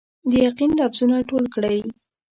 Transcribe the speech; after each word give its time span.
د 0.29 0.31
یقین 0.47 0.71
لفظونه 0.79 1.17
ټول 1.29 1.43
کړئ 1.53 1.79